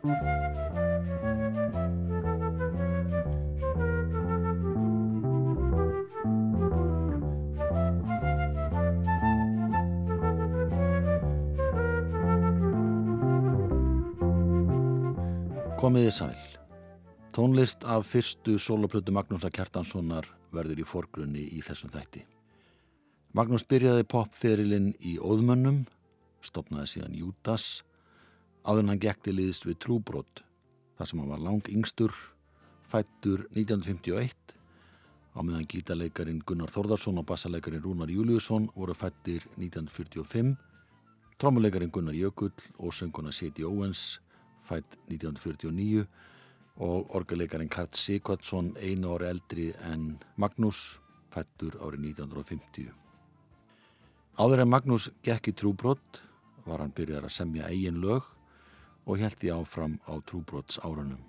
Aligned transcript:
Komiði 0.00 0.12
sæl. 16.16 16.32
Tónlist 17.36 17.84
af 17.84 18.06
fyrstu 18.08 18.56
soloplötu 18.56 19.12
Magnúsa 19.12 19.50
Kjartanssonar 19.52 20.24
verður 20.48 20.80
í 20.80 20.86
forgrunni 20.88 21.44
í 21.44 21.60
þessum 21.60 21.92
þætti. 21.92 22.24
Magnús 23.36 23.68
byrjaði 23.68 24.08
popferilinn 24.08 24.94
í 25.04 25.18
Óðmönnum, 25.20 25.84
stopnaði 26.40 26.88
síðan 26.88 27.20
Jútas, 27.20 27.84
áður 28.64 28.88
hann 28.90 29.02
gekti 29.02 29.34
liðist 29.34 29.66
við 29.68 29.78
Trúbrott, 29.84 30.42
þar 30.98 31.10
sem 31.10 31.20
hann 31.22 31.32
var 31.32 31.44
lang 31.44 31.68
yngstur, 31.72 32.14
fættur 32.90 33.46
1951, 33.54 34.56
á 35.36 35.38
meðan 35.46 35.68
gítarleikarin 35.70 36.42
Gunnar 36.46 36.72
Þordarsson 36.72 37.20
og 37.22 37.28
bassaleikarin 37.28 37.82
Rúnar 37.84 38.10
Júliusson 38.10 38.68
voru 38.74 38.96
fættir 38.98 39.46
1945, 39.56 40.56
trómuleikarin 41.40 41.92
Gunnar 41.92 42.16
Jökull 42.18 42.52
og 42.78 42.92
sönguna 42.92 43.32
Seti 43.32 43.64
Owens 43.64 44.18
fætt 44.66 44.98
1949 45.08 46.06
og 46.80 47.14
orguleikarin 47.16 47.68
Kart 47.68 47.96
Sigvardsson 47.96 48.74
einu 48.80 49.14
ári 49.14 49.28
eldri 49.30 49.68
en 49.92 50.18
Magnús 50.36 50.98
fættur 51.30 51.76
árið 51.80 52.12
1950. 52.14 52.90
Áður 54.40 54.64
en 54.64 54.70
Magnús 54.72 55.10
gekk 55.26 55.50
í 55.50 55.56
trúbrott 55.56 56.22
var 56.66 56.80
hann 56.82 56.94
byrjar 56.96 57.26
að 57.28 57.36
semja 57.36 57.68
eigin 57.68 58.00
lög 58.00 58.28
og 59.06 59.18
held 59.18 59.36
því 59.40 59.52
áfram 59.54 59.98
á 60.08 60.18
trúbrotts 60.26 60.80
árunum. 60.84 61.20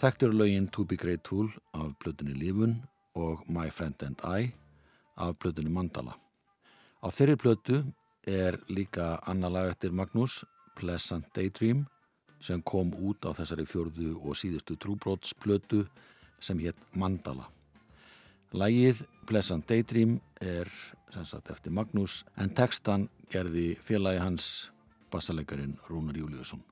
Þekktur 0.00 0.32
lögin 0.32 0.70
To 0.72 0.84
Be 0.84 0.96
Grateful 0.96 1.50
af 1.76 1.92
blöðunni 2.00 2.34
Livun 2.38 2.82
og 3.14 3.44
My 3.48 3.68
Friend 3.70 4.02
and 4.02 4.20
I 4.24 4.52
af 5.16 5.36
blöðunni 5.38 5.70
Mandala. 5.70 6.16
Á 7.04 7.08
þeirri 7.12 7.36
blödu 7.36 7.82
er 8.24 8.58
líka 8.68 9.20
annar 9.28 9.52
lag 9.52 9.70
eftir 9.70 9.92
Magnús, 9.92 10.44
Pleasant 10.76 11.26
Daydream 11.36 11.86
sem 12.40 12.62
kom 12.62 12.94
út 12.96 13.24
á 13.28 13.36
þessari 13.36 13.66
fjörðu 13.68 14.14
og 14.24 14.36
síðustu 14.40 14.78
trúbrótsplötu 14.80 15.84
sem 16.40 16.58
hétt 16.58 16.80
Mandala. 16.96 17.50
Lægið 18.56 19.04
Pleasant 19.28 19.68
Daydream 19.68 20.18
er 20.40 20.68
sagt, 21.12 21.50
eftir 21.50 21.72
Magnús 21.72 22.24
en 22.36 22.50
textan 22.56 23.08
gerði 23.30 23.74
félagi 23.84 24.22
hans 24.24 24.46
bassalegarin 25.10 25.78
Rúnar 25.88 26.16
Júliusson. 26.16 26.64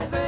Happy 0.00 0.27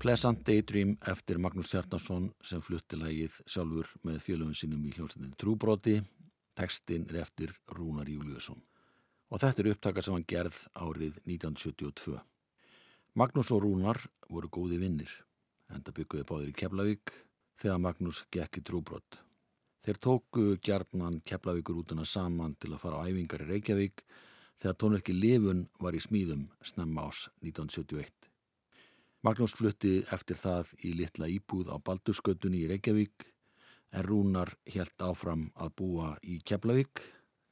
Pleasant 0.00 0.40
Daydream 0.48 0.94
eftir 1.12 1.36
Magnús 1.36 1.74
Hjartarsson 1.74 2.30
sem 2.40 2.62
flutti 2.64 2.96
lægið 2.96 3.34
sjálfur 3.44 3.88
með 4.08 4.22
félögum 4.24 4.54
sínum 4.56 4.86
í 4.88 4.92
hljómsveitin 4.94 5.34
Trúbroti. 5.36 5.98
Tekstinn 6.56 7.04
er 7.10 7.18
eftir 7.20 7.52
Rúnar 7.76 8.08
Júliusson. 8.08 8.62
Og 9.28 9.42
þetta 9.42 9.60
er 9.60 9.68
upptakar 9.74 10.06
sem 10.06 10.16
hann 10.16 10.24
gerð 10.24 10.56
árið 10.72 11.18
1972. 11.26 12.16
Magnús 13.12 13.52
og 13.52 13.60
Rúnar 13.66 14.00
voru 14.32 14.48
góði 14.48 14.78
vinnir. 14.80 15.12
Enda 15.68 15.92
bygguði 15.92 16.24
báðir 16.32 16.54
í 16.54 16.56
Keflavík 16.62 17.12
þegar 17.60 17.84
Magnús 17.84 18.22
gekk 18.32 18.62
í 18.62 18.64
Trúbrot. 18.70 19.20
Þeir 19.84 20.00
tóku 20.00 20.46
gjarnan 20.64 21.20
Keflavíkur 21.28 21.84
útuna 21.84 22.08
saman 22.08 22.56
til 22.56 22.72
að 22.72 22.86
fara 22.86 23.04
á 23.04 23.08
æfingar 23.10 23.44
í 23.44 23.50
Reykjavík 23.52 24.00
þegar 24.64 24.80
tónverki 24.80 25.20
Livun 25.20 25.66
var 25.76 25.92
í 25.92 26.00
smíðum 26.00 26.48
snemma 26.64 27.10
ás 27.12 27.26
1971. 27.44 28.19
Magnús 29.20 29.52
flutti 29.52 29.98
eftir 30.16 30.38
það 30.40 30.70
í 30.80 30.94
litla 30.96 31.26
íbúð 31.28 31.68
á 31.68 31.76
Baldurskötunni 31.76 32.62
í 32.62 32.68
Reykjavík 32.70 33.26
en 33.92 34.04
Rúnar 34.06 34.54
helt 34.72 35.02
áfram 35.04 35.50
að 35.60 35.74
búa 35.76 36.06
í 36.24 36.38
Keflavík, 36.40 37.02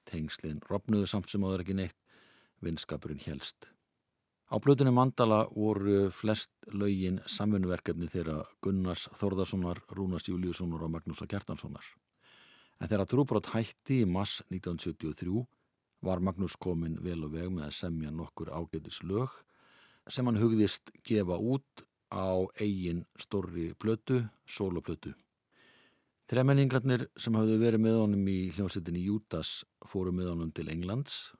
tengslinn 0.08 0.62
ropnuðu 0.64 1.10
samt 1.10 1.28
sem 1.28 1.44
áður 1.44 1.66
ekki 1.66 1.76
neitt, 1.76 1.98
vinskapurinn 2.64 3.20
helst. 3.26 3.68
Á 4.48 4.56
blötunni 4.64 4.94
Mandala 4.96 5.42
voru 5.52 6.06
flest 6.08 6.54
laugin 6.72 7.18
samfunnuverkefni 7.28 8.08
þeirra 8.08 8.38
Gunnars 8.64 9.04
Þórðarssonar, 9.20 9.82
Rúnars 9.92 10.24
Júliussonar 10.30 10.86
og 10.86 10.94
Magnúsa 10.94 11.28
Kjartanssonar. 11.28 11.84
En 12.80 12.88
þegar 12.88 13.10
trúbrot 13.12 13.50
hætti 13.52 14.06
í 14.06 14.08
mass 14.08 14.40
1973 14.48 15.44
var 16.00 16.24
Magnús 16.24 16.56
komin 16.56 16.96
vel 17.04 17.20
og 17.26 17.36
veg 17.36 17.52
með 17.52 17.68
að 17.68 17.76
semja 17.82 18.14
nokkur 18.14 18.54
ágætis 18.56 19.02
lög 19.04 19.36
sem 20.08 20.26
hann 20.26 20.40
hugðist 20.40 20.92
gefa 21.06 21.36
út 21.38 21.84
á 22.08 22.48
eigin 22.60 23.04
stórri 23.20 23.72
plötu, 23.78 24.22
soloplötu. 24.48 25.12
Þremenningarnir 26.28 27.06
sem 27.16 27.36
hafðu 27.36 27.56
verið 27.60 27.84
með 27.84 27.98
honum 28.02 28.26
í 28.28 28.38
hljómsettinni 28.52 29.00
Jútas 29.06 29.62
fóru 29.88 30.12
með 30.12 30.32
honum 30.34 30.50
til 30.52 30.68
Englands 30.72 31.32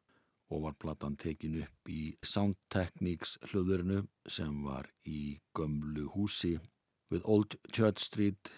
og 0.49 0.63
var 0.65 0.77
platan 0.81 1.17
tekin 1.21 1.59
upp 1.61 1.91
í 1.93 2.15
Sound 2.25 2.57
Techniques 2.73 3.37
hljóðurinu 3.51 4.07
sem 4.29 4.63
var 4.65 4.89
í 5.05 5.37
gömlu 5.57 6.07
húsi 6.15 6.55
við 7.13 7.27
Old 7.29 7.59
Church 7.69 8.01
Street 8.05 8.53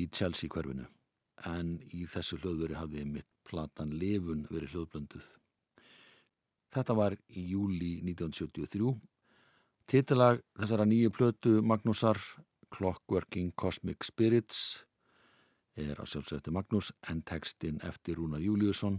í 0.00 0.08
Chelsea 0.08 0.48
hverfinu. 0.48 0.86
En 1.44 1.76
í 1.92 2.06
þessu 2.08 2.40
hljóðveri 2.40 2.78
hafði 2.78 3.04
mitt 3.04 3.28
platan 3.48 3.92
Lefun 4.00 4.46
verið 4.48 4.74
hljóðblönduð. 4.74 5.28
Þetta 6.72 6.96
var 6.96 7.16
í 7.28 7.44
júli 7.52 7.98
1973 8.04 8.96
Titilag 9.88 10.42
þessara 10.52 10.84
nýju 10.84 11.08
plötu 11.16 11.50
Magnúsar 11.64 12.18
Clockworking 12.76 13.54
Cosmic 13.56 14.04
Spirits 14.04 14.84
er 15.80 15.96
á 15.96 16.04
sjálfsögtu 16.04 16.52
Magnús 16.52 16.90
en 17.08 17.22
textin 17.24 17.80
eftir 17.80 18.18
Rúnar 18.20 18.42
Júliusson. 18.44 18.98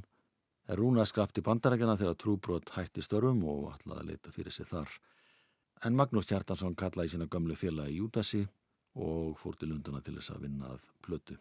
Er 0.66 0.82
Rúnar 0.82 1.06
skrapti 1.06 1.46
bandarækjana 1.46 1.94
þegar 2.00 2.18
trúbrot 2.18 2.74
hætti 2.74 3.06
störfum 3.06 3.46
og 3.46 3.70
ætlaði 3.76 4.02
að 4.02 4.10
leita 4.10 4.34
fyrir 4.34 4.56
sig 4.56 4.66
þar. 4.66 4.90
En 5.86 5.94
Magnús 5.94 6.26
Hjartansson 6.26 6.74
kallaði 6.74 7.14
sína 7.14 7.30
gömlu 7.30 7.54
félagi 7.54 8.02
Júdasi 8.02 8.48
og 8.98 9.38
fór 9.38 9.62
til 9.62 9.70
Lunduna 9.70 10.02
til 10.02 10.18
þess 10.18 10.34
að 10.34 10.48
vinna 10.48 10.74
að 10.74 10.90
plötu 11.06 11.38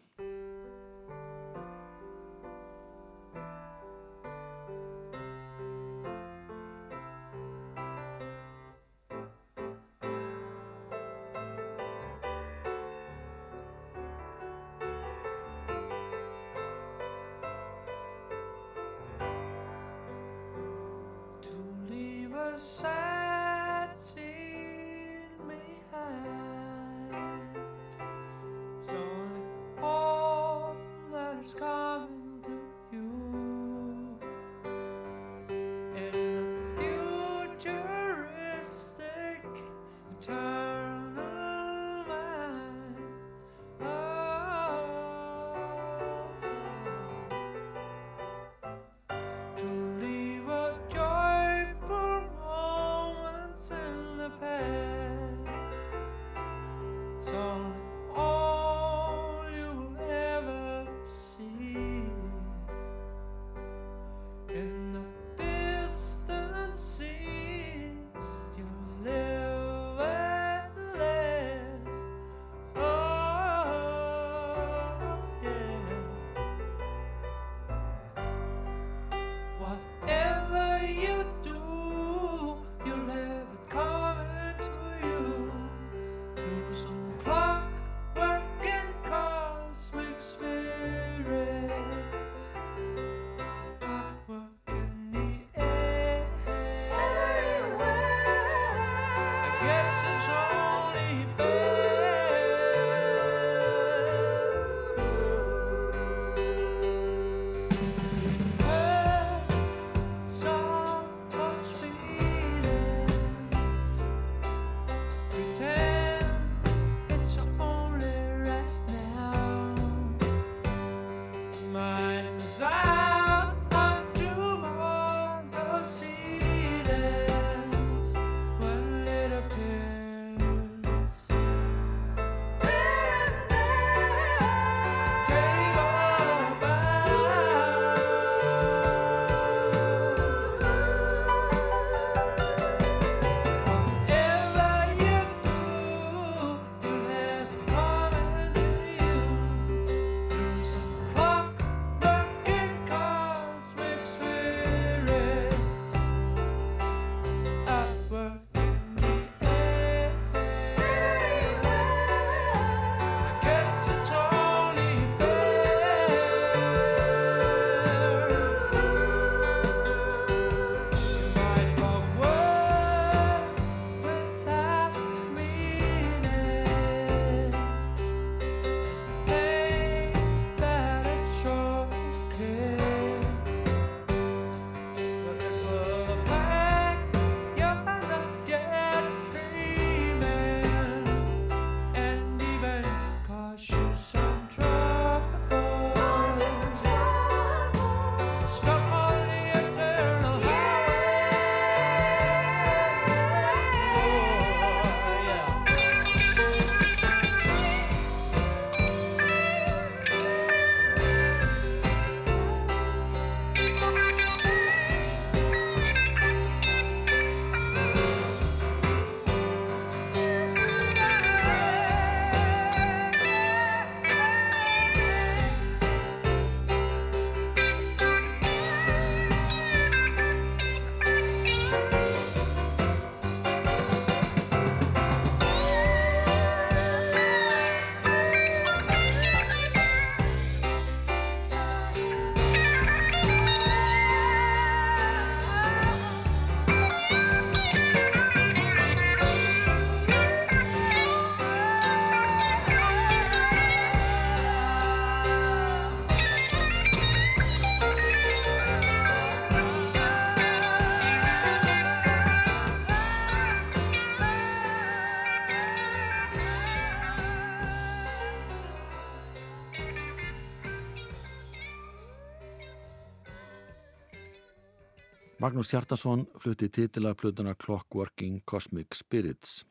Magnús 275.39 275.69
Hjartarsson 275.71 276.25
flutti 276.35 276.67
titilarplutuna 276.69 277.53
Clockworking 277.55 278.41
Cosmic 278.45 278.91
Spirits. 278.95 279.61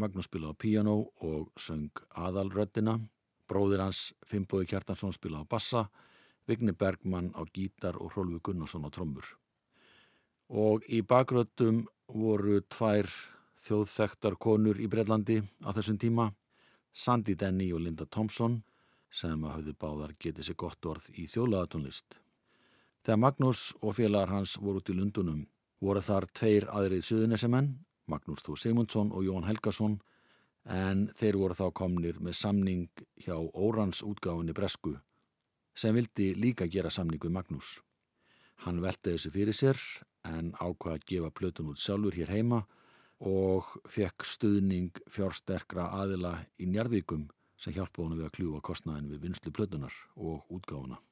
Magnús 0.00 0.24
spilaði 0.30 0.56
á 0.56 0.60
piano 0.62 0.94
og 1.20 1.50
söng 1.60 2.00
aðalröddina. 2.16 2.94
Bróðir 3.44 3.82
hans 3.84 4.14
Finnbói 4.24 4.64
Hjartarsson 4.64 5.12
spilaði 5.12 5.44
á 5.44 5.52
bassa, 5.52 5.82
Vigni 6.48 6.72
Bergmann 6.72 7.34
á 7.36 7.44
gítar 7.44 8.00
og 8.00 8.16
Hrólfi 8.16 8.40
Gunnarsson 8.48 8.88
á 8.88 8.90
trommur. 8.96 9.28
Og 10.48 10.80
í 10.88 11.04
bakröddum 11.04 11.84
voru 12.08 12.62
tvær 12.64 13.12
þjóðþektar 13.60 14.40
konur 14.40 14.80
í 14.80 14.88
Breitlandi 14.88 15.42
á 15.68 15.76
þessum 15.76 16.00
tíma, 16.00 16.30
Sandy 16.96 17.36
Denny 17.36 17.74
og 17.76 17.84
Linda 17.84 18.08
Thompson 18.08 18.62
sem 19.12 19.44
hafði 19.44 19.76
báðar 19.76 20.16
getið 20.16 20.48
sér 20.48 20.62
gott 20.64 20.86
orð 20.88 21.12
í 21.12 21.28
þjóðlagatónlist. 21.28 22.23
Þegar 23.04 23.20
Magnús 23.20 23.62
og 23.84 23.98
félagar 23.98 24.30
hans 24.32 24.54
voru 24.56 24.80
út 24.80 24.88
í 24.88 24.94
Lundunum 24.96 25.42
voru 25.84 26.00
þar 26.00 26.24
tveir 26.32 26.64
aðrið 26.72 27.02
suðunesemenn, 27.04 27.74
Magnús 28.08 28.44
Þó 28.44 28.54
Simundsson 28.56 29.10
og 29.12 29.26
Jón 29.26 29.44
Helgason, 29.44 29.98
en 30.64 31.10
þeir 31.18 31.36
voru 31.36 31.58
þá 31.58 31.66
komnir 31.76 32.20
með 32.24 32.38
samning 32.38 33.04
hjá 33.20 33.36
Órans 33.36 34.00
útgáfinni 34.00 34.56
Bresku 34.56 34.94
sem 35.76 35.92
vildi 35.92 36.30
líka 36.38 36.68
gera 36.70 36.88
samning 36.88 37.20
við 37.20 37.34
Magnús. 37.36 37.76
Hann 38.64 38.80
velti 38.80 39.12
þessu 39.12 39.34
fyrir 39.34 39.56
sér 39.56 39.80
en 40.24 40.54
ákvaði 40.56 40.96
að 40.96 41.08
gefa 41.10 41.32
plötun 41.36 41.72
út 41.74 41.82
sjálfur 41.82 42.16
hér 42.16 42.32
heima 42.32 42.64
og 43.20 43.74
fekk 43.90 44.24
stuðning 44.24 45.04
fjársterkra 45.12 45.90
aðila 46.00 46.38
í 46.56 46.70
Njarðvíkum 46.70 47.28
sem 47.60 47.74
hjálpa 47.76 48.00
honum 48.00 48.22
við 48.22 48.30
að 48.30 48.36
kljúa 48.38 48.62
kostnaðin 48.64 49.10
við 49.12 49.26
vinslu 49.28 49.52
plötunar 49.52 49.92
og 50.16 50.46
útgáfuna. 50.48 51.02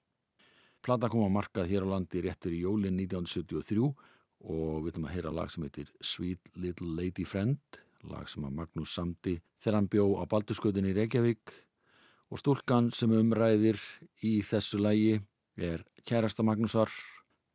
Plata 0.82 1.06
kom 1.06 1.22
á 1.22 1.30
markað 1.30 1.70
hér 1.70 1.86
á 1.86 1.92
landi 1.94 2.20
réttur 2.24 2.54
í 2.54 2.64
jólinn 2.64 2.98
1973 2.98 3.78
og 3.82 4.82
við 4.82 4.88
ætlum 4.90 5.06
að 5.06 5.14
heyra 5.14 5.30
lag 5.30 5.52
sem 5.54 5.62
heitir 5.62 5.92
Sweet 6.02 6.50
Little 6.58 6.90
Lady 6.98 7.22
Friend, 7.22 7.60
lag 8.10 8.26
sem 8.26 8.42
að 8.42 8.56
Magnús 8.58 8.94
samti 8.98 9.36
þegar 9.62 9.78
hann 9.78 9.90
bjó 9.92 10.06
á 10.18 10.26
Baldurskutin 10.26 10.88
í 10.90 10.96
Reykjavík 10.96 11.54
og 12.34 12.42
stúlkan 12.42 12.90
sem 12.90 13.14
umræðir 13.14 13.78
í 14.26 14.40
þessu 14.42 14.82
lagi 14.82 15.20
er 15.54 15.86
kærasta 16.08 16.42
Magnúsar, 16.42 16.90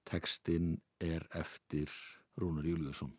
tekstinn 0.07 0.77
er 1.03 1.27
eftir 1.35 1.91
Rúnar 2.39 2.63
Júliusson. 2.63 3.11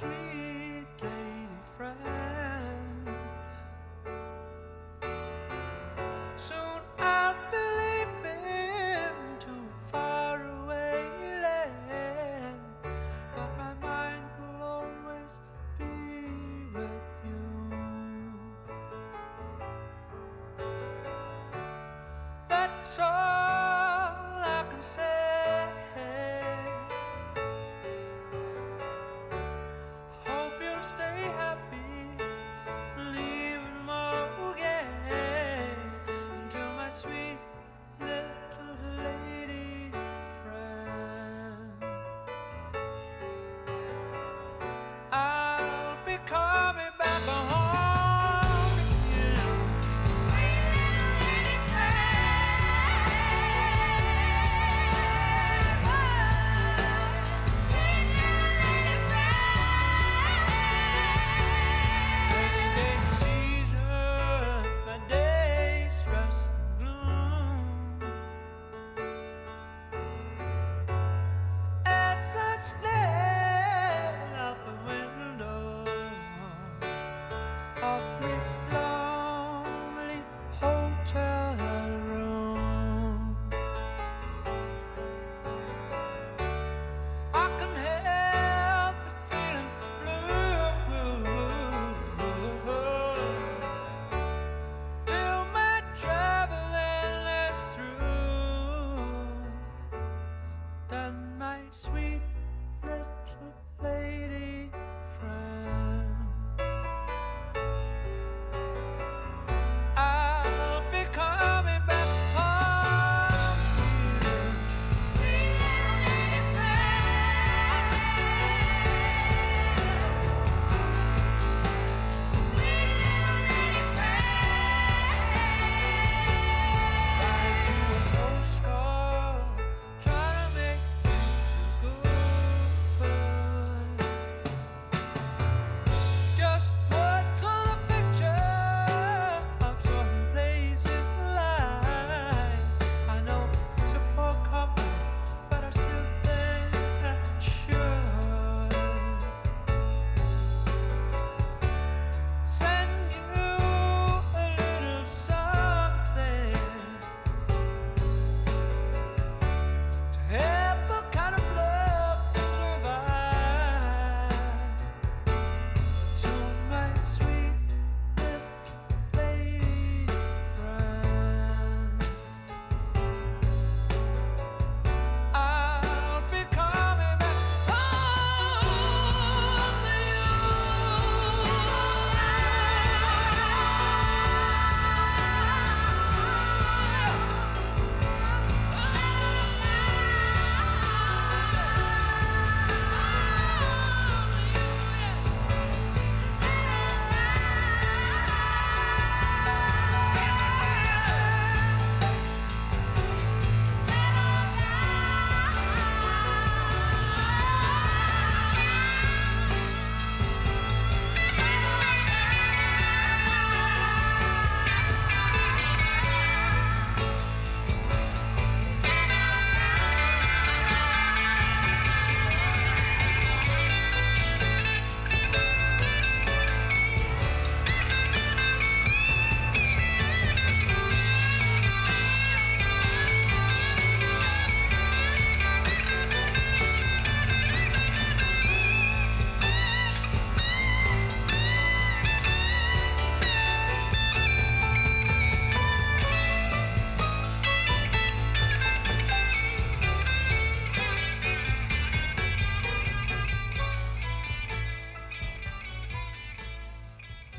sweet 0.00 0.86
day. 0.96 1.29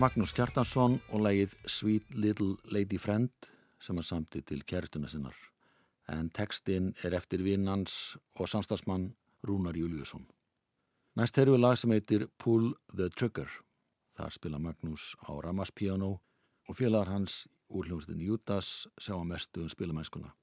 Magnús 0.01 0.31
Kjartansson 0.33 0.95
og 1.13 1.21
lægið 1.21 1.51
Sweet 1.69 2.15
Little 2.17 2.55
Lady 2.73 2.97
Friend 2.97 3.29
sem 3.77 3.97
er 4.01 4.05
samtið 4.07 4.45
til 4.49 4.63
kærtuna 4.65 5.09
sinnar 5.11 5.35
en 6.09 6.29
tekstinn 6.33 6.91
er 7.05 7.13
eftir 7.13 7.43
vinnans 7.45 8.17
og 8.33 8.49
samstagsmann 8.49 9.11
Rúnar 9.47 9.77
Júliusson. 9.77 10.25
Næst 11.17 11.37
erum 11.37 11.57
við 11.57 11.63
lag 11.63 11.77
sem 11.77 11.93
heitir 11.93 12.27
Pull 12.41 12.73
the 12.95 13.09
Trigger. 13.09 13.49
Þar 14.17 14.33
spila 14.33 14.59
Magnús 14.59 15.13
á 15.21 15.37
Ramaspiano 15.43 16.11
og 16.67 16.77
félagar 16.77 17.13
hans 17.13 17.47
úr 17.69 17.85
hljómsdinn 17.85 18.25
Jútas 18.25 18.87
sjá 18.97 19.15
að 19.19 19.29
mestu 19.29 19.61
um 19.61 19.69
spilamænskuna. 19.69 20.33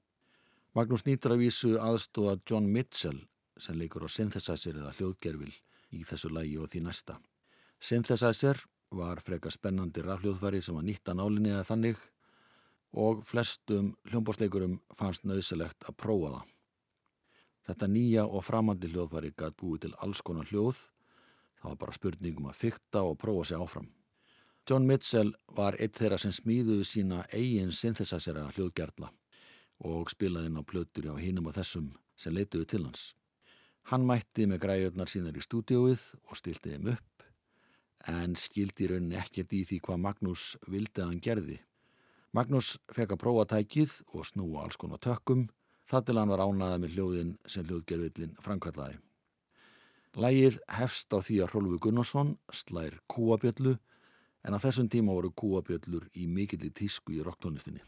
Magnús 0.75 1.03
nýtur 1.03 1.35
að 1.35 1.43
vísu 1.43 1.75
aðstóða 1.81 2.39
John 2.47 2.71
Mitchell 2.71 3.25
sem 3.59 3.75
leikur 3.75 4.05
á 4.05 4.09
synthesizer 4.09 4.77
eða 4.79 4.95
hljóðgerfil 4.95 5.53
í 5.91 6.03
þessu 6.05 6.31
lægi 6.31 6.59
og 6.61 6.69
því 6.71 6.85
næsta. 6.87 7.19
Synthesizer 7.79 8.63
var 8.95 9.21
freka 9.21 9.51
spennandi 9.53 10.01
rafljóðfæri 10.05 10.61
sem 10.63 10.77
var 10.77 10.85
nýtt 10.87 11.11
að 11.11 11.19
nálinni 11.19 11.51
eða 11.53 11.67
þannig 11.67 11.99
og 12.97 13.21
flestum 13.27 13.91
hljómbórsleikurum 14.09 14.79
fannst 14.97 15.27
nöðsilegt 15.29 15.85
að 15.85 15.97
prófa 16.01 16.31
það. 16.33 16.47
Þetta 17.69 17.89
nýja 17.93 18.23
og 18.25 18.45
framandi 18.47 18.89
hljóðfæri 18.89 19.35
gæt 19.37 19.57
búið 19.61 19.83
til 19.83 19.93
alls 20.01 20.23
konar 20.25 20.49
hljóð, 20.49 20.81
það 21.61 21.69
var 21.69 21.79
bara 21.83 21.97
spurningum 21.99 22.49
að 22.49 22.59
fykta 22.63 23.03
og 23.05 23.19
prófa 23.21 23.45
sig 23.45 23.61
áfram. 23.61 23.91
John 24.69 24.85
Mitchell 24.89 25.35
var 25.57 25.77
eitt 25.81 25.97
þeirra 25.97 26.17
sem 26.21 26.33
smíðuði 26.33 26.85
sína 26.85 27.23
eigin 27.33 27.71
synthesizera 27.73 28.49
hljóðgerðla 28.55 29.11
og 29.85 30.09
spilaði 30.11 30.49
inn 30.49 30.59
á 30.59 30.63
plötur 30.65 31.07
á 31.13 31.15
hinum 31.21 31.47
og 31.49 31.55
þessum 31.57 31.93
sem 32.17 32.33
leituði 32.33 32.67
til 32.73 32.83
hans. 32.85 33.13
Hann 33.89 34.05
mætti 34.05 34.45
með 34.49 34.63
græjurnar 34.65 35.09
sínar 35.09 35.37
í 35.37 35.45
stúdióið 35.45 36.03
og 36.29 36.37
stilti 36.37 36.73
þeim 36.73 36.91
upp 36.93 37.18
en 38.07 38.35
skildi 38.39 38.87
rauninni 38.87 39.19
ekkert 39.19 39.53
í 39.53 39.63
því 39.67 39.79
hvað 39.85 40.01
Magnús 40.05 40.45
vildi 40.67 41.01
að 41.01 41.11
hann 41.11 41.21
gerði. 41.25 41.57
Magnús 42.31 42.77
fekk 42.93 43.15
að 43.15 43.21
prófa 43.23 43.45
tækið 43.55 43.95
og 44.13 44.27
snúa 44.29 44.63
alls 44.63 44.77
konar 44.79 45.01
tökkum 45.03 45.47
þar 45.89 46.05
til 46.05 46.17
hann 46.19 46.31
var 46.31 46.43
ánaðað 46.45 46.81
með 46.83 46.95
hljóðin 46.95 47.35
sem 47.49 47.65
hljóðgerðvillin 47.65 48.35
framkallaði. 48.45 48.99
Lægið 50.19 50.59
hefst 50.73 51.13
á 51.13 51.19
því 51.21 51.41
að 51.43 51.53
Rólfi 51.53 51.79
Gunnarsson 51.85 52.35
slær 52.53 52.99
kúabjöllu 53.11 53.77
en 54.45 54.55
á 54.55 54.59
þessum 54.61 54.89
tíma 54.89 55.13
voru 55.13 55.33
kúabjöllur 55.33 56.07
í 56.15 56.27
mikill 56.27 56.63
í 56.65 56.73
tísku 56.73 57.13
í 57.17 57.23
rocktónlistinni. 57.25 57.81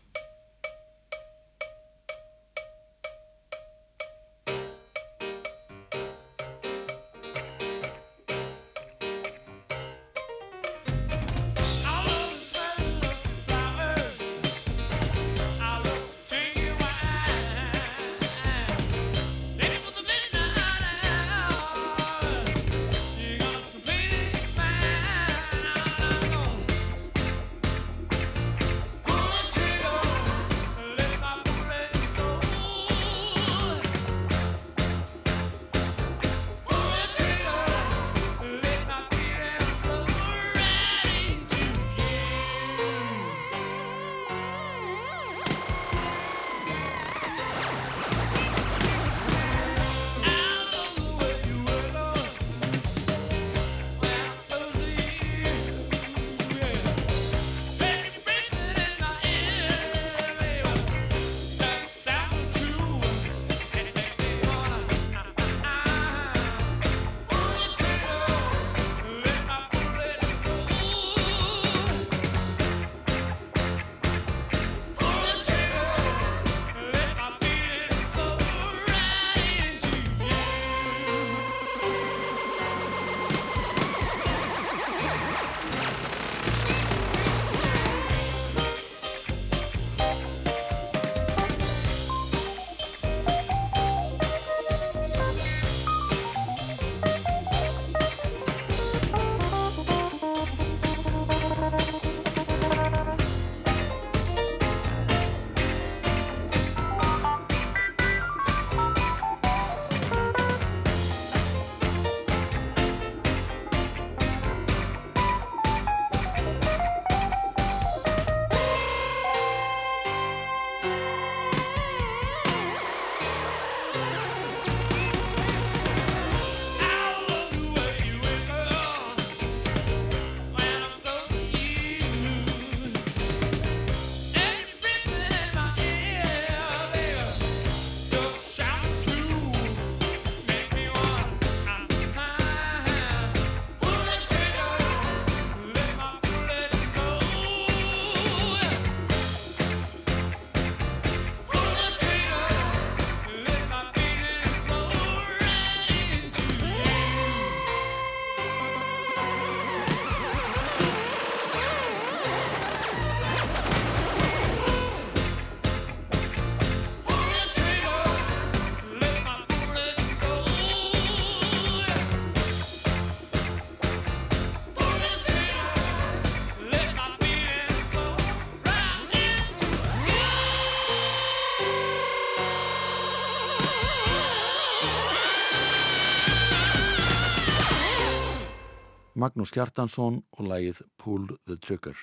Magnús 189.22 189.52
Kjartansson 189.54 190.16
og 190.34 190.48
lægið 190.50 190.80
Pull 190.98 191.28
the 191.46 191.54
Trigger. 191.62 191.98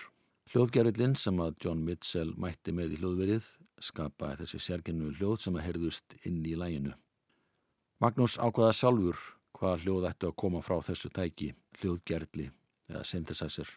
Hljóðgerðilinn 0.53 1.17
sem 1.19 1.41
að 1.43 1.57
John 1.65 1.81
Mitchell 1.83 2.31
mætti 2.39 2.71
með 2.71 2.93
í 2.95 2.99
hljóðverið 3.01 3.49
skapaði 3.83 4.45
þessi 4.45 4.61
sérgennu 4.63 5.09
hljóð 5.17 5.41
sem 5.43 5.57
að 5.59 5.65
herðust 5.67 6.15
inn 6.29 6.45
í 6.47 6.53
læginu. 6.55 6.93
Magnús 7.99 8.37
ákvaða 8.39 8.77
sjálfur 8.79 9.25
hvaða 9.59 9.81
hljóð 9.83 10.07
ættu 10.13 10.29
að 10.31 10.37
koma 10.45 10.63
frá 10.63 10.77
þessu 10.87 11.11
tæki, 11.11 11.49
hljóðgerðli 11.81 12.47
eða 12.93 13.03
synthesizer. 13.11 13.75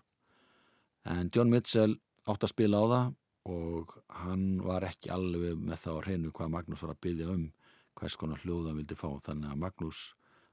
En 1.10 1.34
John 1.34 1.50
Mitchell 1.50 1.98
átt 2.30 2.46
að 2.46 2.54
spila 2.54 2.84
á 2.84 2.86
það 2.94 3.10
og 3.56 3.98
hann 4.22 4.46
var 4.62 4.86
ekki 4.92 5.10
alveg 5.18 5.58
með 5.58 5.82
það 5.88 5.98
á 5.98 6.04
hreinu 6.06 6.36
hvað 6.36 6.54
Magnús 6.60 6.86
var 6.86 6.94
að 6.94 7.02
byggja 7.08 7.34
um 7.34 7.50
hvers 7.98 8.22
konar 8.22 8.46
hljóð 8.46 8.70
hann 8.70 8.80
vildi 8.84 9.02
fá 9.02 9.10
þannig 9.10 9.50
að 9.50 9.62
Magnús 9.66 10.06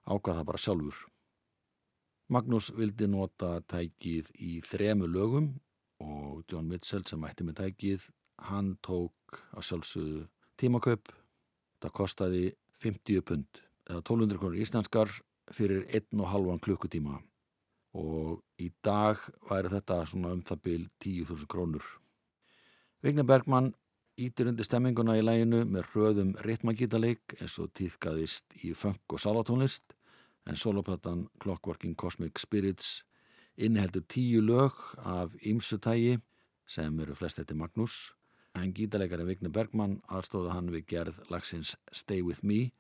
ákvaða 0.09 0.41
það 0.41 0.51
bara 0.55 0.65
sjálfur. 0.65 1.07
Magnús 2.29 2.69
vildi 2.77 3.07
nota 3.09 3.55
tækið 3.73 4.27
í 4.45 4.59
þremu 4.61 5.07
lögum 5.09 5.47
og 6.05 6.43
John 6.51 6.69
Mitchell 6.69 7.07
sem 7.09 7.23
ætti 7.25 7.47
með 7.47 7.63
tækið, 7.63 8.05
hann 8.51 8.75
tók 8.85 9.39
að 9.57 9.65
sjálfsögðu 9.71 10.27
tímakaupp. 10.61 11.09
Það 11.81 11.95
kostiði 11.97 12.45
50 12.85 13.25
pund 13.25 13.63
eða 13.89 14.03
1200 14.03 14.43
krónur 14.43 14.61
íslenskar 14.61 15.15
fyrir 15.57 15.87
1,5 15.89 16.61
klukkutíma 16.67 17.17
og 17.97 18.43
í 18.61 18.69
dag 18.85 19.25
væri 19.49 19.73
þetta 19.73 20.03
svona 20.11 20.37
um 20.37 20.45
það 20.45 20.65
byl 20.69 20.87
10.000 21.01 21.49
krónur. 21.49 21.87
Vigna 23.01 23.25
Bergman 23.25 23.73
ítir 24.21 24.51
undir 24.51 24.69
stemminguna 24.69 25.17
í 25.17 25.25
læginu 25.25 25.65
með 25.65 25.95
hröðum 25.95 26.35
ritmagítaleik 26.45 27.39
eins 27.41 27.57
og 27.63 27.73
týðkaðist 27.79 28.59
í 28.67 28.75
funk 28.77 29.17
og 29.17 29.23
salatónlist 29.23 29.97
en 30.49 30.57
solopötan 30.57 31.29
Clockworking 31.43 31.97
Cosmic 31.97 32.39
Spirits 32.41 33.05
inniheldur 33.57 34.03
tíu 34.09 34.41
lög 34.41 34.73
af 34.97 35.35
ýmsutægi 35.45 36.19
sem 36.67 37.01
eru 37.01 37.15
flest 37.15 37.39
eftir 37.39 37.57
Magnús 37.57 38.15
en 38.55 38.73
gítaleikari 38.75 39.27
Vigna 39.27 39.51
Bergman 39.53 39.99
aðstóða 40.09 40.55
hann 40.57 40.73
við 40.73 40.87
gerð 40.93 41.21
lagsins 41.31 41.77
Stay 41.93 42.23
With 42.23 42.45
Me 42.45 42.71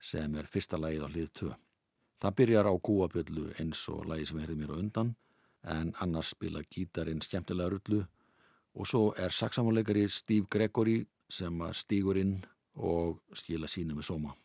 sem 0.00 0.34
er 0.34 0.46
fyrsta 0.46 0.78
lægið 0.78 1.06
á 1.06 1.08
hlið 1.08 1.30
2. 1.40 1.52
Það 2.22 2.36
byrjar 2.38 2.70
á 2.70 2.74
gúaböllu 2.88 3.46
eins 3.60 3.82
og 3.92 4.06
lægi 4.06 4.30
sem 4.30 4.40
herði 4.40 4.58
mér 4.60 4.74
á 4.76 4.80
undan 4.80 5.14
en 5.76 5.92
annars 6.00 6.32
spila 6.36 6.62
gítarin 6.70 7.22
skemmtilega 7.24 7.74
rullu 7.74 8.04
og 8.76 8.86
svo 8.86 9.12
er 9.18 9.34
saksamáleikari 9.34 10.08
Steve 10.08 10.46
Gregory 10.50 11.06
sem 11.28 11.62
stígur 11.72 12.20
inn 12.20 12.38
og 12.76 13.22
skila 13.34 13.66
sínu 13.66 13.96
með 13.96 14.12
sóma. 14.12 14.36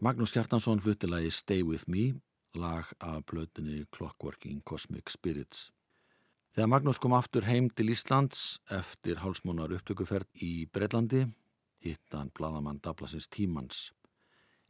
Magnús 0.00 0.32
Kjartansson 0.32 0.80
fluttilagi 0.80 1.28
Stay 1.30 1.62
With 1.62 1.84
Me, 1.86 2.14
lag 2.54 2.88
af 2.98 3.26
blötunni 3.26 3.84
Clockworking 3.92 4.62
Cosmic 4.64 5.10
Spirits. 5.12 5.72
Þegar 6.56 6.70
Magnús 6.72 6.96
kom 6.96 7.12
aftur 7.12 7.44
heim 7.44 7.68
til 7.68 7.92
Íslands 7.92 8.62
eftir 8.72 9.20
hálsmónar 9.20 9.74
upptökuferð 9.76 10.40
í 10.40 10.64
Breitlandi, 10.72 11.26
hitt 11.84 12.16
hann 12.16 12.32
bladamann 12.32 12.80
Dablasins 12.80 13.28
Tímans. 13.28 13.90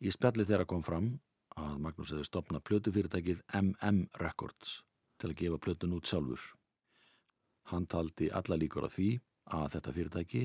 Í 0.03 0.11
spjalli 0.11 0.49
þeirra 0.49 0.67
kom 0.67 0.83
fram 0.83 1.13
að 1.55 1.79
Magnús 1.87 2.11
hefði 2.11 2.27
stopnað 2.27 2.67
plötufyrirtækið 2.67 3.47
MM 3.61 4.03
Records 4.19 4.81
til 5.23 5.31
að 5.31 5.39
gefa 5.45 5.63
plötun 5.63 5.95
út 5.95 6.11
sjálfur. 6.11 6.43
Hann 7.71 7.87
taldi 7.87 8.33
alla 8.35 8.59
líkur 8.59 8.91
á 8.91 8.91
því 8.91 9.13
að 9.47 9.71
þetta 9.79 9.97
fyrirtæki 10.01 10.45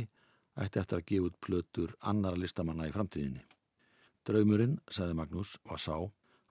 ætti 0.62 0.86
eftir 0.86 1.02
að 1.02 1.10
gefa 1.10 1.34
út 1.34 1.41
plötur 1.41 1.98
annara 2.06 2.38
listamanna 2.38 2.86
í 2.86 2.93
framtíðinni. 2.93 3.48
Draumurinn, 4.26 4.80
sagði 4.90 5.18
Magnús, 5.20 5.58
var 5.70 5.82
sá 5.82 5.96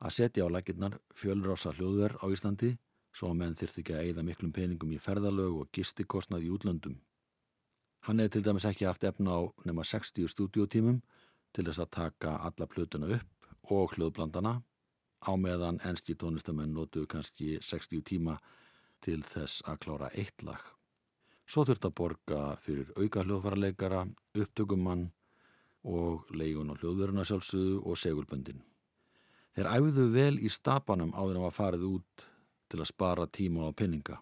að 0.04 0.12
setja 0.14 0.46
á 0.46 0.48
lækirnar 0.52 0.98
fjölrása 1.18 1.72
hljóðver 1.74 2.14
á 2.22 2.26
Íslandi 2.30 2.76
svo 3.14 3.30
að 3.30 3.40
menn 3.40 3.56
þyrtti 3.58 3.82
ekki 3.82 3.94
að 3.94 4.04
eigða 4.04 4.24
miklum 4.26 4.52
peningum 4.54 4.92
í 4.94 5.00
ferðalög 5.02 5.56
og 5.62 5.70
gistikostnað 5.74 6.46
í 6.46 6.52
útlöndum. 6.54 6.96
Hann 8.06 8.20
hefði 8.20 8.34
til 8.34 8.44
dæmis 8.46 8.66
ekki 8.68 8.86
haft 8.86 9.06
efna 9.08 9.38
á 9.38 9.42
nema 9.64 9.86
60 9.86 10.28
stúdiotímum 10.30 11.00
til 11.54 11.64
þess 11.66 11.82
að 11.82 11.92
taka 11.96 12.36
alla 12.46 12.68
plötuna 12.70 13.10
upp 13.16 13.72
og 13.72 13.94
hljóðblandana 13.96 14.54
á 15.24 15.32
meðan 15.40 15.80
enski 15.88 16.14
tónlistamenn 16.18 16.74
notuðu 16.76 17.08
kannski 17.14 17.56
60 17.62 18.04
tíma 18.04 18.36
til 19.04 19.22
þess 19.24 19.64
að 19.66 19.80
klára 19.86 20.10
eitt 20.12 20.42
lag. 20.46 20.60
Svo 21.46 21.64
þurft 21.64 21.88
að 21.88 21.96
borga 21.98 22.40
fyrir 22.60 22.92
auka 22.96 23.24
hljóðfærarleikara, 23.24 24.06
upptökumann 24.36 25.10
og 25.84 26.30
leigun 26.32 26.72
á 26.72 26.74
hljóðveruna 26.80 27.24
sjálfsögðu 27.28 27.82
og 27.84 27.98
segulböndin. 28.00 28.62
Þeir 29.54 29.68
æfðu 29.70 30.06
vel 30.10 30.38
í 30.40 30.50
stapanum 30.50 31.12
áður 31.14 31.38
en 31.38 31.44
var 31.46 31.54
farið 31.54 31.84
út 31.92 32.24
til 32.72 32.80
að 32.80 32.90
spara 32.90 33.26
tíma 33.28 33.68
og 33.68 33.76
penninga. 33.78 34.18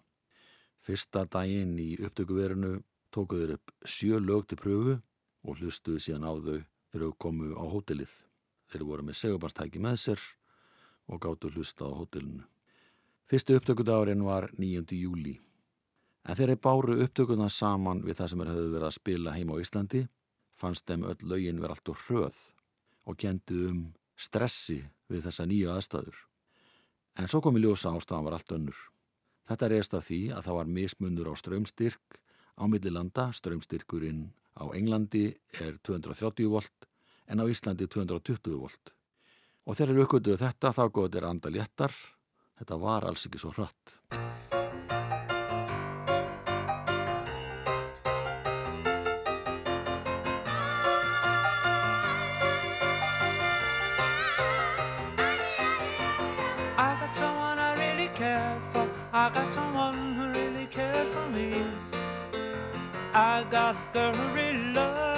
Fyrsta 0.83 1.23
daginn 1.25 1.77
í 1.79 1.95
upptökuverunu 2.03 2.75
tókuður 3.15 3.55
upp 3.55 3.73
sjö 3.87 4.19
lög 4.19 4.45
til 4.49 4.59
pröfu 4.59 4.99
og 5.43 5.59
hlustuðu 5.59 6.03
síðan 6.03 6.27
á 6.27 6.33
þau 6.35 6.59
þegar 6.91 7.05
þau 7.07 7.17
komu 7.25 7.53
á 7.55 7.63
hótelið. 7.71 8.11
Þeir 8.69 8.85
voru 8.89 9.07
með 9.07 9.19
segubannstæki 9.21 9.81
með 9.81 9.99
sér 10.03 10.25
og 11.07 11.21
gáttu 11.23 11.49
hlusta 11.53 11.87
á 11.87 11.91
hótelinu. 11.95 12.43
Fyrstu 13.25 13.55
upptökudagurinn 13.57 14.25
var 14.27 14.49
9. 14.59 14.83
júli. 14.99 15.39
En 16.27 16.35
þeir 16.35 16.57
báru 16.59 16.99
upptökuna 17.03 17.49
saman 17.49 18.03
við 18.03 18.19
það 18.19 18.29
sem 18.29 18.43
þeir 18.43 18.51
höfðu 18.53 18.73
verið 18.75 18.87
að 18.89 18.97
spila 18.99 19.33
heima 19.35 19.55
á 19.57 19.63
Íslandi 19.63 20.03
fannst 20.59 20.87
þeim 20.87 21.05
öll 21.09 21.19
lögin 21.27 21.61
verið 21.61 21.75
allt 21.75 21.91
úr 21.93 22.01
hröð 22.07 22.39
og 23.09 23.19
kendu 23.19 23.59
um 23.69 23.81
stressi 24.15 24.79
við 25.11 25.27
þessa 25.27 25.47
nýju 25.49 25.71
aðstæður. 25.73 26.17
En 27.19 27.29
svo 27.29 27.41
kom 27.45 27.57
í 27.57 27.63
ljósa 27.63 27.93
ástafan 27.93 28.25
var 28.25 28.37
allt 28.37 28.55
önnur. 28.55 28.77
Þetta 29.49 29.69
reist 29.69 29.93
af 29.97 30.07
því 30.07 30.21
að 30.33 30.47
það 30.47 30.57
var 30.59 30.71
mismunur 30.77 31.29
á 31.29 31.33
strömstyrk 31.37 32.19
á 32.57 32.63
millilanda. 32.69 33.29
Strömstyrkurinn 33.35 34.31
á 34.57 34.63
Englandi 34.73 35.27
er 35.59 35.77
230 35.83 36.49
volt 36.49 36.89
en 37.27 37.43
á 37.43 37.45
Íslandi 37.47 37.87
220 37.87 38.57
volt. 38.59 38.95
Og 39.67 39.77
þegar 39.77 39.93
eru 39.93 40.07
uppgötuðu 40.07 40.41
þetta 40.41 40.73
þá 40.75 40.83
góður 40.89 41.13
þetta 41.19 41.29
andaléttar. 41.29 41.93
Þetta 42.59 42.81
var 42.81 43.07
alls 43.07 43.27
ekki 43.27 43.41
svo 43.41 43.53
hratt. 43.55 44.52
got 63.53 63.93
the 63.93 64.11
real 64.33 64.73
love. 64.73 65.12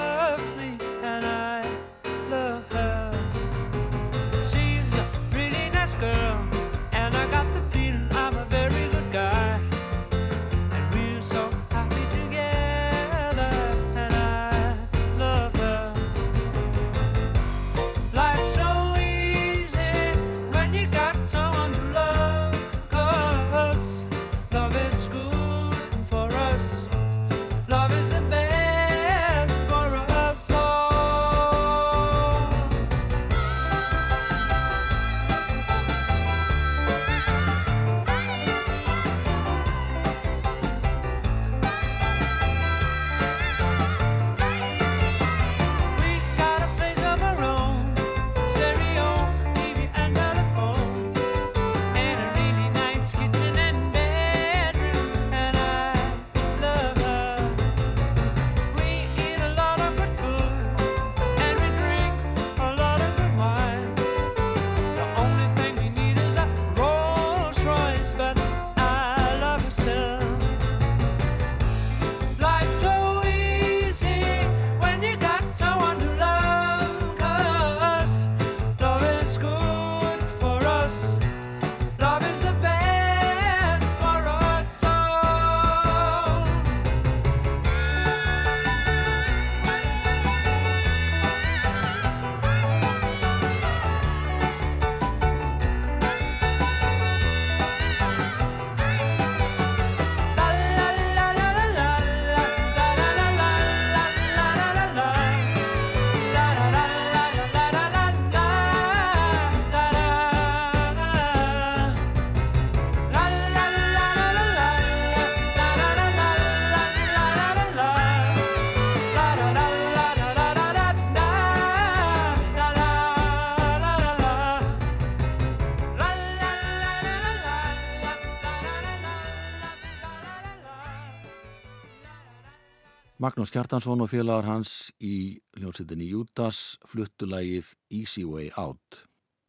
Magnús 133.25 133.49
Kjartansson 133.49 134.03
og 134.03 134.09
félagar 134.11 134.45
hans 134.45 134.71
í 135.01 135.39
hljómsveitinni 135.57 136.11
Júdas 136.11 136.75
fluttulægið 136.85 137.71
Easy 137.89 138.21
Way 138.21 138.51
Out. 138.53 138.99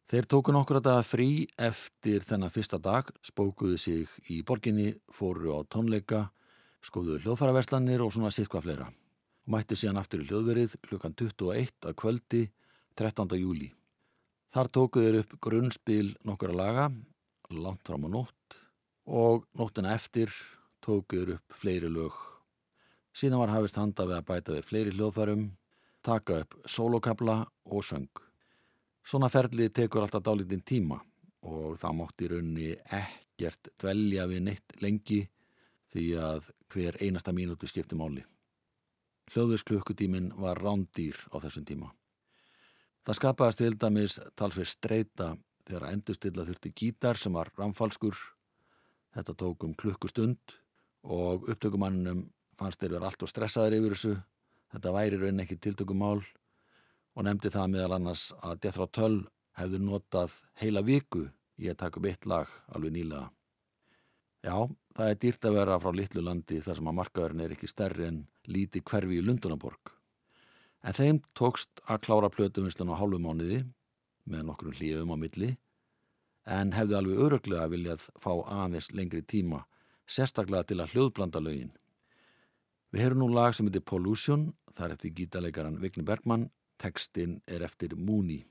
Þeir 0.09 0.25
tóku 0.31 0.53
nokkur 0.55 0.79
að 0.79 0.85
daga 0.87 1.03
frí 1.05 1.27
eftir 1.61 2.23
þennan 2.25 2.49
fyrsta 2.55 2.79
dag, 2.81 3.11
spókuðu 3.21 3.77
sig 3.77 4.15
í 4.33 4.39
borginni, 4.47 4.95
fóru 5.13 5.53
á 5.53 5.61
tónleika, 5.69 6.23
skoðuðu 6.81 7.19
hljóðfæraverslanir 7.21 8.01
og 8.01 8.15
svona 8.15 8.31
sitt 8.33 8.49
hvað 8.49 8.65
fleira. 8.65 8.87
Mætti 9.45 9.77
síðan 9.77 10.01
aftur 10.01 10.23
í 10.23 10.29
hljóðverið 10.31 10.73
klukkan 10.87 11.13
21 11.19 11.91
að 11.91 11.97
kvöldi 12.01 12.41
13. 12.97 13.37
júli. 13.37 13.67
Þar 14.55 14.71
tókuðu 14.73 15.11
þeir 15.11 15.19
upp 15.19 15.35
grunnspil 15.43 16.15
nokkura 16.25 16.57
laga, 16.63 16.87
langt 17.53 17.85
fram 17.85 18.09
á 18.09 18.15
nótt 18.15 18.57
og 19.05 19.45
nóttina 19.53 19.93
eftir 19.93 20.33
tókuðu 20.81 21.27
þeir 21.27 21.35
upp 21.37 21.61
fleiri 21.61 21.93
lög 21.93 22.17
Síðan 23.17 23.41
var 23.41 23.49
hafist 23.49 23.77
handa 23.79 24.05
við 24.05 24.19
að 24.19 24.25
bæta 24.27 24.53
við 24.53 24.65
fleiri 24.67 24.91
hljóðfærum, 24.93 25.45
taka 26.05 26.43
upp 26.43 26.57
sólokabla 26.69 27.37
og 27.65 27.85
söng. 27.85 28.19
Svona 29.01 29.29
ferli 29.33 29.71
tekur 29.73 30.03
alltaf 30.03 30.21
dálítinn 30.21 30.61
tíma 30.61 30.99
og 31.49 31.79
það 31.81 31.95
mátti 31.97 32.27
í 32.27 32.29
raunni 32.33 32.67
ekkert 32.99 33.71
dvelja 33.81 34.27
við 34.29 34.43
neitt 34.45 34.77
lengi 34.83 35.23
því 35.93 36.05
að 36.21 36.51
hver 36.69 36.99
einasta 37.01 37.33
mínútu 37.33 37.69
skipti 37.71 37.97
máli. 37.97 38.21
Hljóðvisklukkutímin 39.33 40.29
var 40.37 40.61
rándýr 40.61 41.17
á 41.33 41.41
þessum 41.41 41.65
tíma. 41.65 41.89
Það 43.01 43.19
skapaðist 43.23 43.63
til 43.63 43.73
dæmis 43.81 44.21
talsverð 44.37 44.73
streyta 44.75 45.33
þegar 45.65 45.89
endurstilla 45.89 46.45
þurfti 46.45 46.75
gítar 46.75 47.17
sem 47.17 47.33
var 47.33 47.49
ramfalskur. 47.57 48.13
Þetta 49.15 49.39
tók 49.41 49.65
um 49.65 49.73
klukkustund 49.73 50.59
og 51.01 51.49
upptökumannunum 51.49 52.27
fannst 52.59 52.81
þeir 52.81 52.97
vera 52.97 53.09
allt 53.09 53.23
og 53.23 53.31
stressaður 53.31 53.77
yfir 53.79 53.95
þessu. 53.95 54.13
Þetta 54.73 54.93
væri 54.97 55.21
raun 55.21 55.43
ekki 55.43 55.57
tiltökumál. 55.63 56.21
Og 57.17 57.25
nefndi 57.25 57.49
það 57.53 57.73
meðal 57.73 57.97
annars 57.97 58.27
að 58.45 58.61
Death 58.65 58.81
Row 58.81 58.91
12 58.93 59.25
hefðu 59.57 59.81
notað 59.81 60.37
heila 60.61 60.83
viku 60.85 61.25
í 61.57 61.71
að 61.71 61.79
taka 61.81 62.01
upp 62.01 62.09
eitt 62.11 62.29
lag 62.29 62.51
alveg 62.75 62.93
nýlega. 62.93 63.31
Já, 64.45 64.57
það 64.93 65.11
er 65.11 65.21
dýrt 65.23 65.49
að 65.49 65.57
vera 65.57 65.79
frá 65.81 65.93
litlu 65.97 66.23
landi 66.23 66.61
þar 66.61 66.79
sem 66.79 66.89
að 66.91 66.99
markaðurinn 67.01 67.45
er 67.45 67.55
ekki 67.57 67.71
stærri 67.71 68.09
en 68.11 68.25
líti 68.45 68.83
hverfi 68.85 69.17
í 69.17 69.25
Lundunaborg 69.25 69.97
en 70.87 70.95
þeim 70.95 71.21
tókst 71.37 71.81
að 71.87 72.03
klára 72.05 72.29
plötuvinslan 72.31 72.91
á 72.93 72.99
hálfumániði 72.99 73.63
með 74.27 74.45
nokkur 74.47 74.75
hlíðum 74.77 75.15
á 75.15 75.17
milli 75.19 75.49
en 76.57 76.71
hefðu 76.75 76.97
alveg 76.99 77.23
öruglega 77.25 77.71
viljað 77.71 78.05
fá 78.21 78.31
aðeins 78.39 78.91
lengri 78.95 79.23
tíma 79.23 79.65
sérstaklega 80.07 80.69
til 80.69 80.79
að 80.79 80.93
hljóðblanda 80.93 81.41
lögin. 81.43 81.73
Við 82.95 83.03
heyrum 83.03 83.19
nú 83.19 83.27
lag 83.35 83.55
sem 83.55 83.67
heitir 83.67 83.83
Pollution, 83.83 84.45
það 84.71 84.85
er 84.85 84.93
eftir 84.95 85.11
gítalegaran 85.17 85.79
Vigni 85.81 86.05
Bergman, 86.07 86.45
textin 86.79 87.41
er 87.43 87.65
eftir 87.67 87.97
Mooney. 87.99 88.45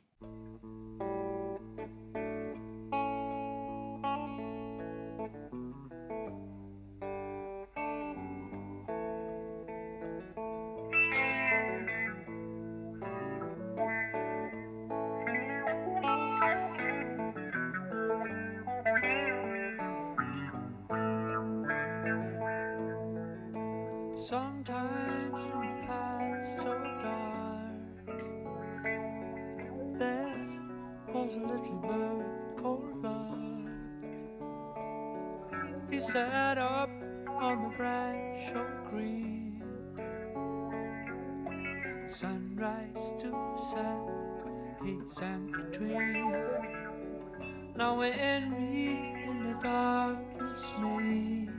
Now 47.76 47.98
we're 47.98 48.12
enemy 48.12 49.14
in 49.26 49.48
the 49.48 49.58
darkness 49.60 50.72
made. 50.80 51.50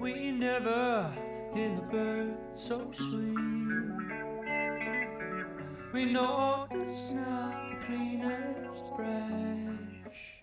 We 0.00 0.30
never 0.30 1.12
hear 1.54 1.70
the 1.70 1.82
birds 1.90 2.62
so 2.62 2.90
sweet. 2.92 3.36
We 5.92 6.04
know 6.04 6.66
it's 6.70 7.12
not 7.12 7.68
the 7.68 7.76
greenest 7.86 8.96
branch. 8.96 10.40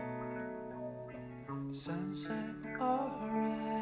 Sunset 1.71 2.55
or 2.79 3.09
horizon. 3.21 3.72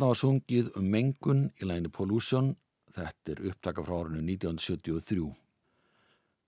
Þarna 0.00 0.14
var 0.14 0.16
sungið 0.16 0.68
um 0.80 0.86
mengun 0.88 1.40
í 1.60 1.66
læni 1.68 1.90
Pollution, 1.92 2.46
þetta 2.96 3.34
er 3.34 3.42
upptaka 3.50 3.82
frá 3.84 3.98
árinu 3.98 4.22
1973. 4.24 5.26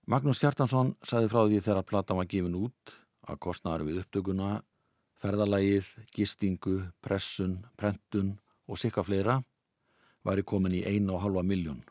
Magnús 0.09 0.41
Kjartansson 0.41 0.89
saði 1.05 1.29
frá 1.29 1.43
því 1.43 1.59
þegar 1.59 1.81
að 1.83 1.87
platan 1.91 2.17
var 2.17 2.31
gefin 2.31 2.57
út 2.57 2.95
að 3.29 3.39
kostnari 3.45 3.85
við 3.91 4.01
upptökuna, 4.01 4.49
ferðalægið, 5.21 5.91
gistingu, 6.17 6.79
pressun, 7.05 7.59
prentun 7.77 8.33
og 8.65 8.81
sikka 8.81 9.05
fleira 9.05 9.37
væri 10.25 10.49
komin 10.49 10.81
í 10.81 10.81
1,5 10.89 11.45
miljón 11.45 11.85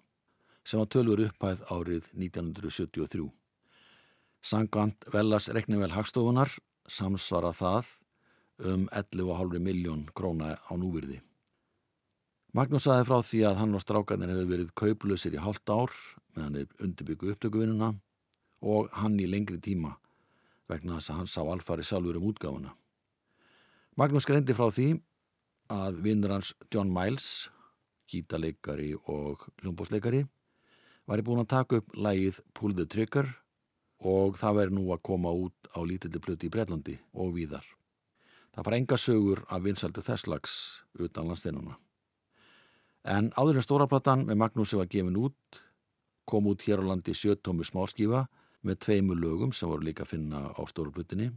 sem 0.67 0.83
var 0.83 0.91
tölfur 0.91 1.27
upphæð 1.31 1.67
árið 1.71 2.13
1973. 2.19 3.31
Sangant 4.43 5.13
velas 5.15 5.53
reknivel 5.55 5.95
hagstofunar 5.95 6.59
samsvara 6.91 7.55
það 7.55 7.99
um 8.59 8.89
11,5 8.91 9.63
miljón 9.63 10.09
króna 10.11 10.59
á 10.59 10.75
núbyrði. 10.75 11.23
Magnús 12.53 12.85
sagði 12.85 13.05
frá 13.09 13.23
því 13.25 13.39
að 13.49 13.59
hann 13.63 13.77
og 13.79 13.81
strákarnir 13.81 14.29
hefur 14.29 14.49
verið 14.51 14.73
kauplusir 14.77 15.33
í 15.33 15.41
hálft 15.41 15.71
ár 15.73 15.93
meðan 16.37 16.57
þeir 16.59 16.85
undirbyggu 16.85 17.31
upptökuvinnuna 17.33 17.87
og 18.61 18.91
hann 18.93 19.15
í 19.17 19.25
lengri 19.25 19.57
tíma 19.57 19.95
vegna 20.69 20.99
þess 20.99 21.13
að 21.15 21.17
hann 21.21 21.31
sá 21.33 21.41
alfari 21.41 21.87
sjálfur 21.89 22.19
um 22.21 22.27
útgáfuna. 22.29 22.75
Magnús 23.97 24.29
greindi 24.29 24.53
frá 24.53 24.67
því 24.69 24.89
að 25.73 26.03
vinnur 26.05 26.35
hans 26.35 26.51
John 26.69 26.93
Miles, 26.93 27.49
gítaleikari 28.13 28.91
og 29.01 29.47
hljómbósleikari, 29.63 30.27
væri 31.09 31.25
búin 31.25 31.41
að 31.41 31.53
taka 31.55 31.81
upp 31.81 31.97
lægið 31.97 32.43
Pull 32.53 32.77
the 32.77 32.85
Trigger 32.85 33.31
og 34.05 34.37
það 34.37 34.59
væri 34.59 34.77
nú 34.77 34.85
að 34.93 35.01
koma 35.09 35.33
út 35.33 35.73
á 35.73 35.81
lítilli 35.89 36.21
plöti 36.21 36.51
í 36.51 36.53
Breitlandi 36.53 36.99
og 37.17 37.33
víðar. 37.39 37.65
Það 38.53 38.69
fara 38.69 38.83
enga 38.83 39.01
sögur 39.01 39.43
af 39.49 39.65
vinsaldu 39.65 40.05
þesslags 40.05 40.59
utan 41.01 41.33
landsteinuna. 41.33 41.79
En 43.03 43.33
áður 43.35 43.59
en 43.59 43.65
stóraplatan 43.67 44.27
með 44.29 44.39
Magnúsi 44.39 44.79
var 44.79 44.87
gefin 44.91 45.19
út, 45.19 45.63
kom 46.25 46.47
út 46.47 46.63
hér 46.63 46.85
á 46.87 46.87
landi 46.87 47.15
sjöttómi 47.19 47.67
smárskífa 47.67 48.29
með 48.63 48.79
tveimu 48.87 49.17
lögum 49.19 49.53
sem 49.53 49.69
voru 49.69 49.89
líka 49.89 50.05
að 50.07 50.13
finna 50.15 50.43
á 50.55 50.61
stóraplutinni. 50.71 51.33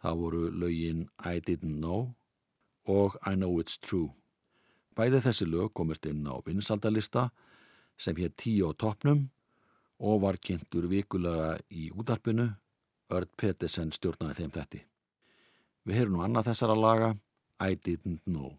Það 0.00 0.20
voru 0.20 0.42
lögin 0.52 1.06
I 1.24 1.40
Didn't 1.40 1.80
Know 1.80 2.12
og 2.84 3.16
I 3.24 3.32
Know 3.34 3.56
It's 3.60 3.80
True. 3.80 4.12
Bæði 4.96 5.22
þessi 5.24 5.48
lög 5.48 5.72
komist 5.72 6.06
inn 6.06 6.26
á 6.28 6.36
vinsaldalista 6.44 7.30
sem 7.96 8.16
hér 8.16 8.32
tíu 8.36 8.68
á 8.68 8.76
toppnum 8.76 9.30
og 10.00 10.22
var 10.24 10.36
kynntur 10.36 10.88
vikulega 10.88 11.56
í 11.72 11.88
útarpinu. 11.96 12.50
Örd 13.10 13.32
Pettersen 13.36 13.90
stjórnaði 13.90 14.42
þeim 14.42 14.52
þetti. 14.54 14.80
Við 15.84 15.96
heyrum 15.96 16.18
nú 16.18 16.24
annað 16.24 16.52
þessara 16.52 16.76
laga 16.76 17.14
I 17.58 17.74
Didn't 17.74 18.22
Know. 18.28 18.52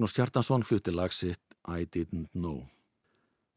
Magnús 0.00 0.14
Kjartansson 0.16 0.62
flutti 0.64 0.92
lag 0.96 1.12
sitt 1.12 1.42
I 1.68 1.84
Didn't 1.84 2.30
Know. 2.32 2.62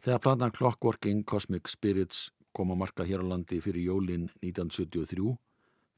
Þegar 0.03 0.19
platan 0.19 0.51
Clockworking 0.51 1.21
Cosmic 1.23 1.69
Spirits 1.71 2.33
kom 2.51 2.67
á 2.67 2.75
marka 2.75 3.05
hér 3.07 3.21
á 3.23 3.31
landi 3.31 3.61
fyrir 3.63 3.85
jólin 3.87 4.25
1973 4.43 5.37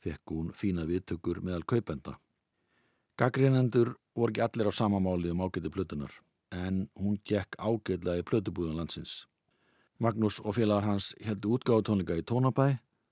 fekk 0.06 0.30
hún 0.30 0.52
fína 0.54 0.84
viðtökur 0.86 1.40
meðal 1.42 1.66
kaupenda. 1.66 2.20
Gaggrínendur 3.18 3.96
voru 4.14 4.36
ekki 4.36 4.44
allir 4.46 4.70
á 4.70 4.74
sama 4.78 5.00
máli 5.02 5.32
um 5.34 5.42
ágæti 5.42 5.72
plötunar 5.74 6.14
en 6.54 6.92
hún 6.94 7.18
gekk 7.26 7.58
ágætlega 7.58 8.22
í 8.22 8.28
plötubúðan 8.30 8.78
landsins. 8.78 9.26
Magnús 9.98 10.38
og 10.46 10.60
félagar 10.60 10.86
hans 10.92 11.16
heldur 11.26 11.58
útgáðu 11.58 11.88
tónleika 11.90 12.20
í 12.20 12.22
Tónabæ 12.22 12.68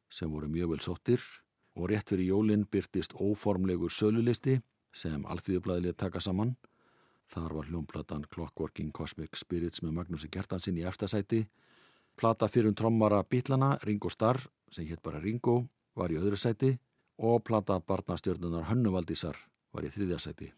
sem 0.06 0.30
voru 0.30 0.52
mjög 0.54 0.76
vel 0.76 0.86
sóttir 0.86 1.26
og 1.74 1.90
rétt 1.90 2.14
fyrir 2.14 2.30
jólin 2.30 2.68
byrtist 2.70 3.18
óformlegur 3.18 3.90
sölulisti 3.90 4.60
sem 4.94 5.26
alþjóðublaðilið 5.26 5.98
taka 5.98 6.22
saman 6.22 6.54
Þar 7.32 7.53
var 7.57 7.69
hljómplatan 7.69 8.26
Clockworking 8.30 8.91
Cosmic 8.91 9.38
Spirits 9.39 9.84
með 9.84 9.95
Magnúsi 9.99 10.30
Gjertansinn 10.32 10.78
í 10.78 10.86
efstasæti. 10.88 11.45
Plata 12.19 12.47
fyrir 12.47 12.69
um 12.69 12.76
trommara 12.78 13.24
Bílana, 13.24 13.78
Ringo 13.84 14.09
Starr, 14.09 14.41
sem 14.71 14.86
hétt 14.89 15.01
bara 15.01 15.21
Ringo, 15.21 15.63
var 15.95 16.11
í 16.11 16.19
öðru 16.19 16.38
sæti 16.38 16.76
og 17.17 17.43
plata 17.45 17.80
barnastjörnunar 17.80 18.67
Hönnuvaldísar 18.69 19.38
var 19.74 19.86
í 19.86 19.91
þriðja 19.93 20.19
sæti. 20.21 20.51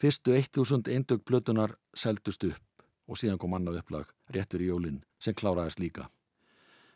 Fyrstu 0.00 0.34
1000 0.34 0.88
eindögg 0.90 1.24
plötunar 1.24 1.76
seldust 1.94 2.44
upp 2.48 2.86
og 3.06 3.18
síðan 3.20 3.38
kom 3.38 3.54
annað 3.54 3.82
upplag 3.82 4.10
rétt 4.34 4.54
fyrir 4.54 4.72
jólinn 4.72 5.02
sem 5.20 5.36
kláraðist 5.36 5.82
líka. 5.82 6.08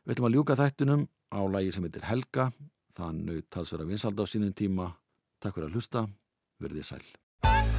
Við 0.05 0.17
ætlum 0.17 0.29
að 0.31 0.37
ljúka 0.39 0.59
þættunum 0.59 1.07
á 1.35 1.41
lagi 1.51 1.73
sem 1.75 1.87
heitir 1.87 2.07
Helga, 2.09 2.51
það 2.97 3.23
naut 3.29 3.51
talsverða 3.51 3.91
vinsalda 3.91 4.27
á 4.27 4.31
sínum 4.31 4.55
tíma. 4.55 4.93
Takk 5.43 5.59
fyrir 5.59 5.71
að 5.71 5.79
hlusta, 5.79 6.07
verðið 6.63 6.91
sæl. 6.91 7.76